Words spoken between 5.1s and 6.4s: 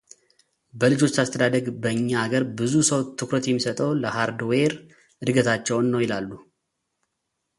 ዕድገታቸውን ነው ይላሉ።